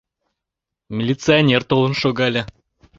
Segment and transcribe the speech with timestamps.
[0.97, 2.41] Милиционер толын шогале.